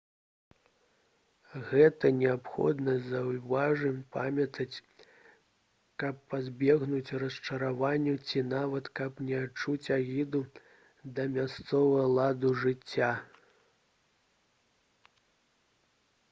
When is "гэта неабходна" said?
1.71-2.95